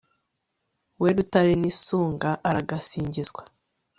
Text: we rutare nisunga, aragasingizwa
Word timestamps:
we 1.01 1.09
rutare 1.17 1.53
nisunga, 1.61 2.29
aragasingizwa 2.49 3.41